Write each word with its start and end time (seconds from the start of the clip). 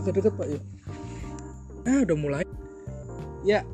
agak 0.00 0.16
deket 0.16 0.32
Pak 0.34 0.48
yuk. 0.48 0.62
Ah 1.84 2.00
udah 2.08 2.16
mulai. 2.16 2.44
Ya, 3.44 3.64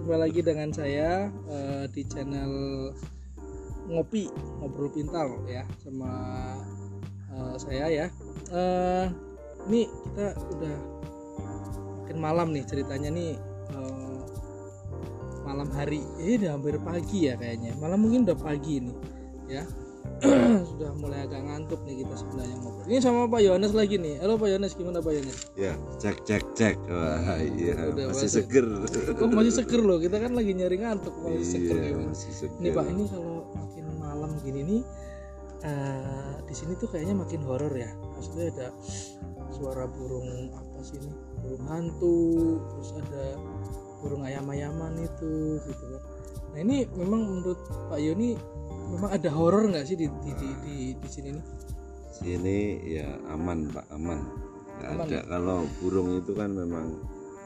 jumpa 0.00 0.16
lagi 0.16 0.40
dengan 0.40 0.72
saya 0.72 1.28
eh, 1.48 1.84
di 1.92 2.02
channel 2.08 2.52
ngopi 3.84 4.32
ngobrol 4.60 4.88
pintar 4.88 5.28
ya 5.44 5.68
sama 5.84 6.12
eh, 7.32 7.56
saya 7.60 7.86
ya. 7.92 8.06
Eh, 8.48 9.06
ini 9.68 9.88
kita 9.88 10.36
udah 10.56 10.76
makin 12.04 12.18
malam 12.20 12.48
nih 12.52 12.64
ceritanya 12.64 13.12
nih 13.12 13.36
eh, 13.76 14.20
malam 15.44 15.68
hari. 15.76 16.00
Ini 16.20 16.40
udah 16.40 16.50
hampir 16.56 16.76
pagi 16.80 17.28
ya 17.28 17.36
kayaknya. 17.36 17.76
Malam 17.76 18.00
mungkin 18.08 18.24
udah 18.24 18.38
pagi 18.40 18.80
nih 18.80 18.96
ya. 19.60 19.64
sudah 20.70 20.90
mulai 20.96 21.24
agak 21.24 21.42
ngantuk 21.44 21.80
nih 21.84 22.04
kita 22.04 22.14
sebenarnya 22.16 22.56
ngobrol. 22.60 22.84
Ini 22.88 22.98
sama 23.00 23.28
Pak 23.28 23.40
Yohanes 23.40 23.72
lagi 23.72 23.96
nih. 23.96 24.14
Halo 24.20 24.36
Pak 24.36 24.48
Yohanes, 24.48 24.72
gimana 24.72 24.98
Pak 25.00 25.12
Yohanes? 25.12 25.38
Ya, 25.54 25.72
cek 26.00 26.24
cek 26.24 26.44
cek. 26.56 26.76
Wah, 26.88 27.36
iya, 27.40 27.74
Udah 27.92 28.08
masih 28.12 28.28
masuk. 28.28 28.40
seger. 28.40 28.66
Kok 29.16 29.28
masih 29.32 29.52
seger 29.52 29.80
loh? 29.80 29.98
Kita 29.98 30.16
kan 30.16 30.32
lagi 30.32 30.52
nyari 30.52 30.76
ngantuk 30.80 31.14
masih 31.20 31.44
seger 31.44 31.76
Iya, 31.76 31.88
gimana? 31.92 32.08
masih 32.12 32.32
seger. 32.32 32.58
Ini 32.60 32.68
Pak, 32.72 32.86
ini 32.88 33.04
kalau 33.10 33.34
makin 33.52 33.84
malam 33.98 34.30
gini 34.40 34.60
nih 34.64 34.80
eh, 35.64 36.32
di 36.44 36.54
sini 36.54 36.72
tuh 36.76 36.88
kayaknya 36.88 37.14
makin 37.16 37.40
horor 37.44 37.72
ya. 37.72 37.90
Maksudnya 38.16 38.44
ada 38.54 38.66
suara 39.50 39.84
burung 39.86 40.28
apa 40.52 40.78
sih 40.80 41.00
ini? 41.00 41.12
Burung 41.40 41.64
hantu, 41.68 42.16
terus 42.72 42.90
ada 42.96 43.24
burung 44.00 44.24
ayam-ayaman 44.24 45.00
itu 45.00 45.58
gitu 45.64 45.84
kan. 45.90 46.02
Nah, 46.54 46.58
ini 46.62 46.86
memang 46.94 47.20
menurut 47.26 47.58
Pak 47.90 47.98
Yoni 47.98 48.38
memang 48.88 49.10
ada 49.10 49.30
horor 49.32 49.64
nggak 49.68 49.84
sih 49.86 49.96
di 49.96 50.06
di, 50.22 50.30
di, 50.36 50.48
di, 50.64 50.76
di 50.98 51.08
sini 51.08 51.28
nih? 51.34 51.44
Sini 52.14 52.58
ya 52.86 53.08
aman 53.32 53.68
Pak, 53.68 53.86
aman. 53.90 54.18
Nggak 54.74 54.90
Aman 54.90 55.06
ada 55.06 55.18
kalau 55.30 55.58
burung 55.78 56.18
itu 56.18 56.32
kan 56.34 56.50
memang 56.50 56.98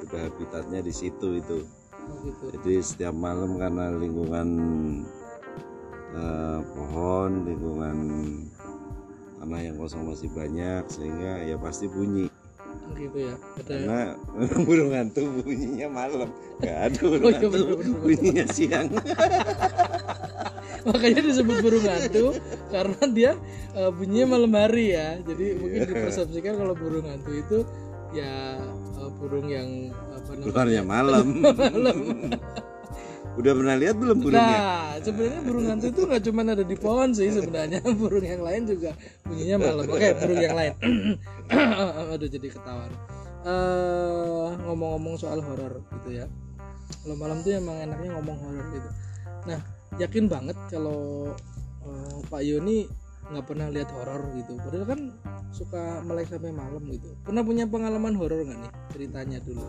udah 0.03 0.21
habitatnya 0.29 0.81
di 0.81 0.93
situ 0.93 1.39
itu. 1.39 1.65
Oh, 2.09 2.17
gitu. 2.25 2.45
Jadi 2.57 2.81
setiap 2.81 3.13
malam 3.13 3.61
karena 3.61 3.93
lingkungan 3.93 4.49
eh, 6.17 6.61
pohon, 6.73 7.45
lingkungan 7.45 7.97
tanah 9.39 9.61
yang 9.61 9.77
kosong 9.77 10.09
masih 10.09 10.29
banyak 10.33 10.85
sehingga 10.89 11.45
ya 11.45 11.57
pasti 11.61 11.89
bunyi. 11.89 12.29
Gitu 12.97 13.19
ya. 13.29 13.35
Ada 13.61 13.73
Karena 13.77 14.01
burung 14.67 14.93
hantu 14.97 15.23
bunyinya 15.45 15.89
malam. 15.93 16.29
Nggak 16.61 16.79
ada 16.89 17.01
burung 17.05 17.25
Oh, 17.25 17.31
iya, 17.31 17.37
hantu 17.37 17.49
bener, 17.53 17.69
bener. 17.77 17.99
bunyinya 18.01 18.45
siang. 18.49 18.89
makanya 20.87 21.21
disebut 21.25 21.57
burung 21.65 21.87
hantu 21.87 22.27
karena 22.71 23.03
dia 23.11 23.33
eh, 23.75 23.91
bunyinya 23.91 24.27
malam 24.39 24.53
hari 24.55 24.95
ya. 24.95 25.19
Jadi 25.25 25.47
mungkin 25.59 25.81
dipersepsikan 25.89 26.55
kalau 26.59 26.75
burung 26.79 27.07
hantu 27.07 27.33
itu 27.35 27.59
ya 28.15 28.59
eh, 28.99 29.11
burung 29.19 29.47
yang 29.49 29.69
apa 30.15 30.31
namanya? 30.35 30.53
Keluarnya 30.53 30.83
malam. 30.85 31.27
Udah 33.39 33.55
pernah 33.55 33.79
lihat 33.79 33.95
belum 34.03 34.19
burungnya? 34.19 34.59
nah 34.59 34.99
sebenarnya 34.99 35.41
burung 35.47 35.67
hantu 35.71 35.87
itu 35.95 36.01
nggak 36.11 36.23
cuma 36.27 36.43
ada 36.43 36.65
di 36.67 36.75
pohon 36.75 37.15
sih 37.15 37.31
sebenarnya. 37.31 37.79
Burung 38.03 38.27
yang 38.27 38.43
lain 38.43 38.67
juga 38.67 38.91
bunyinya 39.23 39.57
malam. 39.63 39.87
Oke 39.87 40.11
burung 40.19 40.41
yang 40.43 40.57
lain. 40.59 40.73
Aduh 42.19 42.27
jadi 42.27 42.51
ketahuan 42.51 42.91
Eh, 43.47 44.47
ngomong-ngomong 44.67 45.15
soal 45.15 45.39
horor 45.39 45.87
gitu 46.03 46.19
ya. 46.19 46.27
Kalau 47.07 47.15
malam 47.15 47.39
tuh 47.47 47.55
emang 47.55 47.79
enaknya 47.79 48.19
ngomong 48.19 48.37
horor 48.43 48.67
gitu. 48.75 48.91
Nah 49.47 49.78
yakin 49.97 50.29
banget 50.29 50.57
kalau 50.69 51.33
eh, 51.89 52.19
Pak 52.29 52.43
Yoni 52.45 52.85
nggak 53.29 53.45
pernah 53.45 53.69
lihat 53.69 53.89
horor 53.93 54.25
gitu. 54.37 54.57
Padahal 54.61 54.87
kan 54.89 55.01
suka 55.53 56.01
melek 56.05 56.29
sampai 56.29 56.53
malam 56.53 56.85
gitu. 56.89 57.13
Pernah 57.25 57.43
punya 57.45 57.65
pengalaman 57.69 58.17
horor 58.17 58.45
nggak 58.45 58.59
nih 58.61 58.73
ceritanya 58.93 59.39
dulu? 59.45 59.65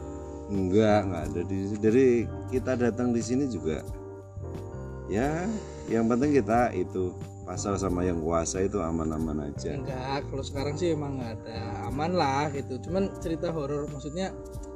Enggak, 0.49 0.99
enggak 1.05 1.23
ada. 1.29 1.41
Di 1.45 1.59
dari 1.77 2.07
kita 2.49 2.71
datang 2.79 3.11
di 3.11 3.21
sini 3.21 3.45
juga. 3.51 3.83
Ya, 5.09 5.49
yang 5.89 6.05
penting 6.05 6.37
kita 6.37 6.69
itu 6.77 7.13
pasal 7.49 7.81
sama 7.81 8.05
yang 8.05 8.21
kuasa 8.21 8.61
itu 8.61 8.77
aman-aman 8.77 9.49
aja. 9.49 9.73
enggak 9.73 10.21
kalau 10.29 10.45
sekarang 10.45 10.77
sih 10.77 10.93
emang 10.93 11.17
nggak 11.17 11.33
ada. 11.41 11.89
Aman 11.89 12.13
lah 12.13 12.47
gitu. 12.53 12.77
Cuman 12.85 13.09
cerita 13.17 13.49
horor 13.49 13.89
maksudnya 13.89 14.29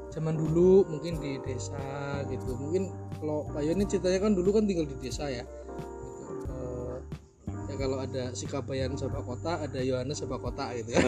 zaman 0.10 0.38
dulu 0.38 0.86
mungkin 0.90 1.22
di 1.22 1.38
desa 1.46 2.22
gitu. 2.28 2.58
Mungkin 2.58 2.90
kalau 3.24 3.48
Pak 3.56 3.64
Yoni 3.64 3.88
ceritanya 3.88 4.20
kan 4.20 4.36
dulu 4.36 4.52
kan 4.52 4.68
tinggal 4.68 4.84
di 4.84 5.00
desa 5.00 5.32
ya. 5.32 5.48
Gitu. 5.48 6.52
Eh, 6.52 6.96
ya 7.72 7.76
kalau 7.80 8.04
ada 8.04 8.36
Sikabayan 8.36 9.00
sama 9.00 9.24
kota 9.24 9.64
ada 9.64 9.80
Yohanes 9.80 10.20
sama 10.20 10.36
kota 10.44 10.76
gitu 10.76 10.92
ya. 10.92 11.00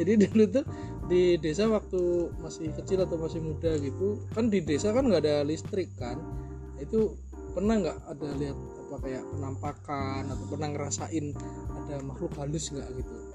Jadi 0.00 0.12
dulu 0.16 0.48
tuh 0.48 0.64
di 1.12 1.36
desa 1.36 1.68
waktu 1.68 2.32
masih 2.40 2.72
kecil 2.72 3.04
atau 3.04 3.20
masih 3.20 3.44
muda 3.44 3.76
gitu 3.76 4.24
kan 4.32 4.48
di 4.48 4.64
desa 4.64 4.96
kan 4.96 5.12
nggak 5.12 5.20
ada 5.28 5.44
listrik 5.44 5.92
kan. 6.00 6.16
Itu 6.80 7.20
pernah 7.52 7.76
nggak 7.76 7.98
ada 8.16 8.28
lihat 8.32 8.56
apa 8.56 8.96
kayak 9.04 9.24
penampakan 9.28 10.22
atau 10.32 10.44
pernah 10.48 10.68
ngerasain 10.72 11.36
ada 11.84 12.00
makhluk 12.00 12.32
halus 12.40 12.72
nggak 12.72 12.88
gitu 12.96 13.25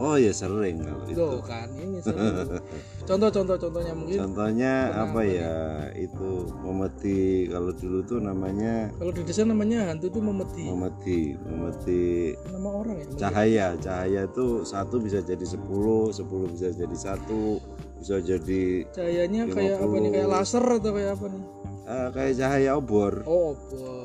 Oh 0.00 0.16
ya 0.16 0.32
sering 0.32 0.80
kalau 0.80 1.04
itu. 1.04 1.20
Tuh 1.20 1.44
kan 1.44 1.68
ini 1.76 2.00
sering. 2.00 2.56
contoh-contoh 3.08 3.56
contohnya 3.60 3.92
mungkin 3.92 4.16
Contohnya 4.16 4.72
apa 4.96 5.20
ya? 5.28 5.54
Itu 5.92 6.48
memeti 6.64 7.52
kalau 7.52 7.76
dulu 7.76 8.00
tuh 8.08 8.18
namanya 8.24 8.88
kalau 8.96 9.12
di 9.12 9.20
desa 9.20 9.44
namanya 9.44 9.92
hantu 9.92 10.08
tuh 10.08 10.24
memeti 10.24 10.64
memeti, 10.72 11.20
memeti 11.44 12.32
nama 12.48 12.68
orang 12.72 12.96
ya 12.96 13.04
mungkin. 13.12 13.20
cahaya. 13.20 13.66
Cahaya 13.76 14.20
itu 14.24 14.64
satu 14.64 14.96
bisa 15.04 15.20
jadi 15.20 15.44
sepuluh, 15.44 16.08
sepuluh 16.16 16.48
bisa 16.48 16.72
jadi 16.72 16.96
satu, 16.96 17.60
bisa 18.00 18.16
jadi 18.24 18.88
cahayanya 18.96 19.52
kayak 19.52 19.76
apa 19.84 19.96
nih 20.00 20.10
kayak 20.16 20.28
laser 20.32 20.64
atau 20.64 20.90
kayak 20.96 21.12
apa 21.20 21.26
nih 21.28 21.42
eh, 21.84 22.08
kayak 22.16 22.32
cahaya 22.40 22.70
obor. 22.80 23.12
oh 23.28 23.52
obor 23.52 23.99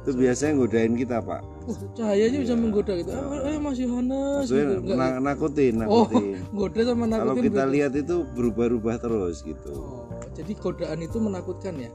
Itu 0.00 0.10
biasanya 0.14 0.52
ngodain 0.56 0.94
kita 0.94 1.20
pak. 1.20 1.42
cahayanya 1.92 2.38
bisa 2.40 2.54
menggoda 2.54 2.92
gitu 2.96 3.10
ayo, 3.10 3.46
ayo 3.46 3.58
Mas 3.60 3.78
Yohanes 3.78 4.48
gitu. 4.48 4.74
Enggak, 4.80 4.96
na- 4.96 5.22
nakutin, 5.22 5.74
oh 5.84 6.08
nakutin. 6.08 6.34
goda 6.58 6.80
sama 6.82 7.04
Kalau 7.04 7.14
nakutin 7.30 7.44
kita 7.46 7.62
beda. 7.62 7.70
lihat 7.70 7.92
itu 7.94 8.16
berubah-ubah 8.28 8.96
terus 8.98 9.36
gitu. 9.40 9.70
oh 9.70 10.02
jadi 10.32 10.52
godaan 10.56 10.98
itu 11.00 11.16
menakutkan 11.16 11.74
ya 11.76 11.90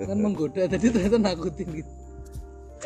kan 0.00 0.16
menggoda 0.16 0.64
tadi 0.70 0.86
ternyata 0.86 1.18
nakutin 1.18 1.68
gitu 1.74 1.92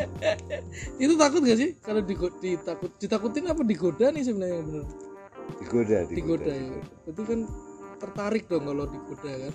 itu 1.03 1.15
takut 1.15 1.41
gak 1.43 1.59
sih 1.59 1.71
kalau 1.79 2.00
digo- 2.00 2.34
ditakut 2.39 2.91
ditakutin 2.97 3.45
apa 3.47 3.62
digoda 3.62 4.09
nih 4.09 4.25
sebenarnya 4.25 4.56
yang 4.56 4.67
bener 4.67 4.84
Digoda, 5.61 5.99
digoda 6.09 6.53
ya 6.53 6.75
itu 7.05 7.21
kan 7.21 7.39
tertarik 8.00 8.49
dong 8.49 8.65
kalau 8.65 8.88
digoda 8.88 9.33
kan 9.47 9.55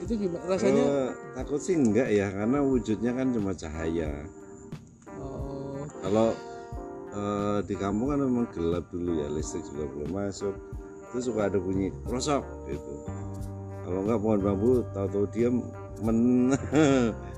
itu 0.00 0.12
gimana 0.16 0.44
rasanya 0.46 0.82
Eh, 0.82 1.08
takut 1.34 1.60
sih 1.60 1.74
enggak 1.76 2.08
ya, 2.08 2.30
karena 2.30 2.58
wujudnya 2.62 3.12
kan 3.12 3.34
cuma 3.34 3.52
cahaya. 3.52 4.10
oh, 5.18 5.84
Kalau 6.00 6.32
eh, 7.10 7.58
di 7.66 7.74
kampung 7.76 8.14
kan 8.14 8.20
memang 8.22 8.46
gelap 8.54 8.86
dulu 8.88 9.20
ya, 9.20 9.26
listrik 9.28 9.66
juga 9.68 9.84
belum 9.90 10.10
masuk. 10.14 10.54
Terus 11.10 11.24
suka 11.26 11.50
ada 11.50 11.58
bunyi 11.58 11.90
krosok 12.06 12.46
gitu. 12.70 12.94
Kalau 13.82 14.06
enggak 14.06 14.20
pohon 14.22 14.40
bambu 14.40 14.70
tahu-tahu 14.94 15.26
dia 15.34 15.48
men 16.00 16.18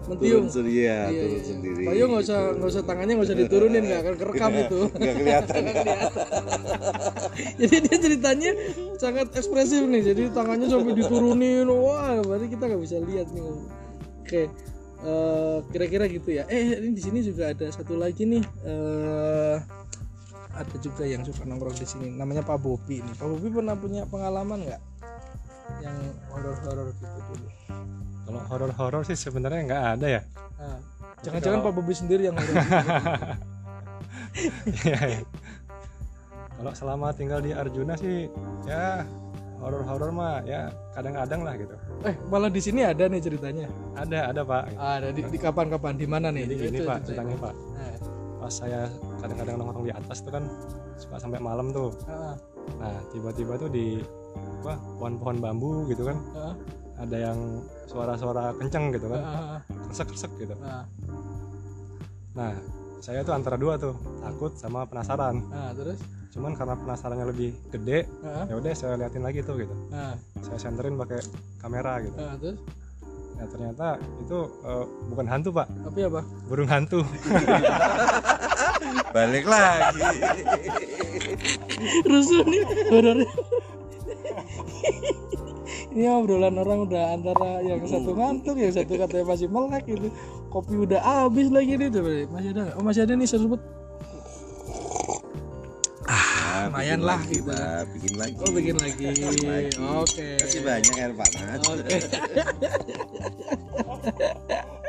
Mentiung. 0.03 0.47
turun 0.47 0.51
sendiri 0.51 0.83
ya, 0.83 1.01
Iya, 1.07 1.21
turun 1.23 1.35
iya. 1.35 1.43
sendiri. 1.47 1.83
Pak 1.87 1.95
Yo 1.95 2.05
nggak 2.11 2.23
usah 2.23 2.39
gitu. 2.43 2.57
nggak 2.59 2.71
usah 2.75 2.83
tangannya 2.83 3.13
nggak 3.15 3.29
usah 3.29 3.39
diturunin 3.39 3.83
nggak 3.83 4.01
akan 4.03 4.15
kerekam 4.19 4.53
itu 4.57 4.81
Nggak 4.99 5.15
kelihatan. 5.15 5.63
Kelihatan. 5.63 6.11
jadi 7.61 7.77
dia 7.83 7.97
ceritanya 7.99 8.51
sangat 8.99 9.27
ekspresif 9.35 9.83
nih 9.83 10.03
jadi 10.05 10.23
tangannya 10.31 10.67
sampai 10.67 10.95
diturunin 10.95 11.67
wah 11.69 12.19
berarti 12.23 12.47
kita 12.51 12.65
nggak 12.67 12.83
bisa 12.83 12.97
lihat 12.99 13.27
nih 13.31 13.43
oke 13.43 14.43
eh, 15.03 15.57
kira-kira 15.71 16.05
gitu 16.07 16.31
ya 16.31 16.45
eh 16.47 16.79
ini 16.79 16.95
di 16.95 17.03
sini 17.03 17.19
juga 17.23 17.51
ada 17.51 17.67
satu 17.71 17.95
lagi 17.95 18.23
nih 18.27 18.43
eh 18.63 19.57
ada 20.53 20.77
juga 20.85 21.09
yang 21.09 21.25
suka 21.25 21.49
nongkrong 21.49 21.73
di 21.75 21.87
sini 21.89 22.13
namanya 22.13 22.45
Pak 22.45 22.61
Bobi 22.61 23.01
nih 23.01 23.15
Pak 23.17 23.25
Bobi 23.27 23.49
pernah 23.49 23.73
punya 23.73 24.05
pengalaman 24.05 24.69
nggak 24.69 24.83
yang 25.81 25.97
horor-horor 26.29 26.93
gitu 27.01 27.19
dulu 27.33 27.49
Kalau 28.33 28.49
horor-horor 28.49 29.03
sih 29.05 29.13
sebenarnya 29.15 29.61
nggak 29.63 29.85
ada 29.93 30.07
ya. 30.09 30.23
Nah, 30.57 30.79
jangan-jangan 31.21 31.59
Pak 31.61 31.73
Bobi 31.75 31.93
sendiri 31.93 32.23
yang 32.25 32.35
horor 32.35 32.57
Iya, 34.81 34.99
iya. 35.05 35.21
Kalau 36.57 36.73
selama 36.73 37.13
tinggal 37.13 37.45
di 37.45 37.53
Arjuna 37.53 37.93
sih 37.95 38.31
ya 38.65 39.05
horor-horor 39.61 40.11
mah 40.11 40.41
ya 40.43 40.73
kadang-kadang 40.93 41.45
lah 41.45 41.55
gitu. 41.55 41.75
eh 42.03 42.17
malah 42.27 42.49
di 42.49 42.59
sini 42.59 42.83
ada 42.83 43.05
nih 43.05 43.21
ceritanya 43.21 43.67
Ada, 43.95 44.33
ada 44.33 44.43
Pak. 44.43 44.65
ada 44.75 45.09
di, 45.11 45.23
di 45.23 45.39
kapan-kapan 45.39 45.95
di 45.95 46.07
mana 46.07 46.31
nih 46.31 46.47
Jadi 46.47 46.55
gini 46.57 46.79
Itu 46.79 46.89
Pak 46.89 46.99
ceritanya. 47.05 47.37
Pak. 47.37 47.55
Nah, 47.55 47.95
Pas 48.41 48.51
saya 48.53 48.81
kadang-kadang 49.21 49.55
nongkrong 49.57 49.87
di 49.87 49.93
atas 49.93 50.19
tuh 50.19 50.33
kan 50.33 50.45
suka 50.97 51.17
sampai 51.19 51.39
malam 51.39 51.71
tuh. 51.71 51.95
ah, 52.09 52.35
Nah 52.81 52.97
tiba-tiba 53.11 53.55
tuh 53.55 53.69
di 53.69 54.01
wah 54.63 54.79
pohon-pohon 54.97 55.39
bambu 55.39 55.85
gitu 55.87 56.07
kan 56.07 56.17
ah, 56.35 56.52
ada 57.03 57.17
yang 57.19 57.39
suara-suara 57.91 58.55
kenceng 58.57 58.95
gitu 58.95 59.11
ah, 59.11 59.13
kan 59.13 59.23
ah, 59.23 59.59
kresek-kresek 59.91 60.33
gitu. 60.39 60.55
ah, 60.63 60.87
Nah 62.33 62.55
saya 63.03 63.27
tuh 63.27 63.35
antara 63.35 63.59
dua 63.59 63.75
tuh 63.77 63.99
takut 64.23 64.55
sama 64.55 64.87
penasaran. 64.87 65.43
ah, 65.51 65.75
terus? 65.75 65.99
Cuman 66.33 66.55
karena 66.55 66.79
penasarannya 66.79 67.27
lebih 67.29 67.51
gede 67.69 68.07
Heeh. 68.07 68.45
ya 68.49 68.55
udah 68.57 68.73
saya 68.73 68.95
liatin 68.97 69.21
lagi 69.21 69.45
tuh 69.45 69.61
gitu. 69.61 69.75
Nah, 69.93 70.17
saya 70.41 70.57
senterin 70.57 70.97
pakai 70.97 71.21
kamera 71.61 72.01
gitu. 72.01 72.17
Nah, 72.17 72.39
terus? 72.41 72.57
Ya 73.37 73.45
ternyata 73.51 73.87
itu 74.23 74.39
eh, 74.65 74.85
bukan 75.13 75.27
hantu 75.29 75.51
pak. 75.53 75.67
Tapi 75.69 76.01
apa 76.09 76.21
burung 76.49 76.71
hantu. 76.71 77.05
Balik 79.15 79.45
lagi. 79.45 80.01
Rusuh 82.09 82.47
nih 82.49 82.63
horornya 82.89 83.29
ini 85.93 86.09
obrolan 86.09 86.57
orang 86.57 86.89
udah 86.89 87.05
antara 87.13 87.61
yang 87.61 87.85
satu 87.85 88.17
ngantuk 88.17 88.57
yang 88.57 88.73
satu 88.73 88.97
katanya 88.97 89.25
masih 89.29 89.49
melek 89.53 89.85
gitu. 89.85 90.09
Kopi 90.49 90.75
udah 90.85 91.01
habis 91.01 91.49
lagi 91.49 91.81
nih 91.81 91.89
Coba 91.89 92.13
masih 92.29 92.51
ada 92.53 92.77
oh 92.77 92.85
masih 92.85 93.01
ada 93.05 93.13
nih 93.17 93.29
serbet 93.29 93.63
Nah, 96.53 96.69
lumayan 96.69 97.01
bikin 97.01 97.09
lah 97.09 97.17
lagi, 97.17 97.33
gitu. 97.33 97.53
Bikin 97.97 98.15
lagi. 98.21 98.37
Oh 98.37 98.53
bikin 98.53 98.77
lagi. 98.77 99.05
lagi. 99.09 99.73
oke. 99.81 100.29
Kasih 100.45 100.61
banyak 100.61 100.95
air 101.01 101.13
panas. 101.17 101.61
Oke 101.65 101.97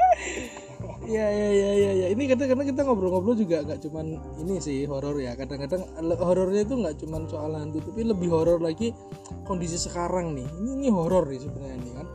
ya 1.03 1.27
ya 1.27 1.49
ya 1.51 1.71
ya 1.75 1.91
ya 2.03 2.07
ini 2.15 2.23
kadang 2.31 2.55
kadang 2.55 2.67
kita 2.67 2.81
ngobrol-ngobrol 2.87 3.35
juga 3.35 3.63
nggak 3.63 3.79
cuman 3.83 4.17
ini 4.39 4.59
sih 4.63 4.87
horor 4.87 5.19
ya. 5.19 5.35
Kadang-kadang 5.35 5.83
horornya 6.19 6.63
itu 6.63 6.75
nggak 6.79 6.95
cuman 7.03 7.21
soal 7.27 7.51
hantu 7.55 7.83
tapi 7.83 8.07
lebih 8.07 8.31
horor 8.31 8.63
lagi 8.63 8.95
kondisi 9.43 9.75
sekarang 9.75 10.35
nih. 10.37 10.47
Ini 10.47 10.69
ini 10.79 10.87
horor 10.89 11.27
nih 11.27 11.39
sebenarnya 11.43 11.77
nih 11.83 11.93
kan. 11.97 12.07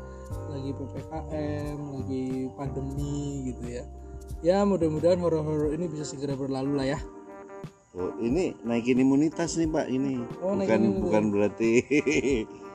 Lagi 0.48 0.70
ppkm 0.72 1.78
lagi 2.00 2.24
pandemi 2.56 3.52
gitu 3.52 3.64
ya. 3.68 3.84
Ya 4.38 4.62
mudah-mudahan 4.62 5.18
horor-horor 5.18 5.74
ini 5.74 5.90
bisa 5.90 6.06
segera 6.06 6.38
berlalu 6.38 6.72
lah 6.78 6.86
ya. 6.96 6.98
Oh, 7.98 8.14
ini 8.22 8.54
naikin 8.62 9.02
imunitas 9.02 9.58
nih 9.58 9.66
pak 9.66 9.90
ini. 9.90 10.22
Oh, 10.38 10.54
bukan 10.54 11.02
bukan 11.02 11.24
berarti 11.34 11.82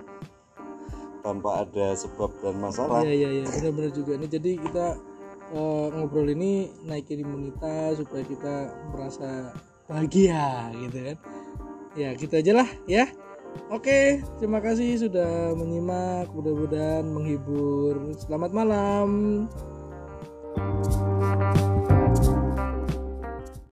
tanpa 1.23 1.63
ada 1.63 1.95
sebab 1.95 2.29
dan 2.43 2.59
masalah. 2.59 2.99
Iya 3.07 3.13
iya 3.15 3.29
iya. 3.41 3.45
Benar-benar 3.47 3.91
juga 3.95 4.19
nih. 4.19 4.29
Jadi 4.29 4.51
kita 4.59 4.85
eh, 5.53 5.85
ngobrol 5.93 6.27
ini 6.33 6.73
naikin 6.89 7.21
imunitas 7.21 8.01
supaya 8.01 8.25
kita 8.25 8.55
merasa 8.91 9.53
bahagia 9.85 10.73
gitu 10.75 10.97
kan. 11.13 11.17
Ya 11.93 12.09
gitu 12.17 12.33
aja 12.33 12.51
lah 12.57 12.69
ya. 12.89 13.05
Oke, 13.69 14.25
terima 14.41 14.57
kasih 14.57 14.97
sudah 14.97 15.53
menyimak. 15.53 16.33
Mudah-mudahan 16.33 17.05
menghibur. 17.05 18.17
Selamat 18.17 18.49
malam. 18.49 19.45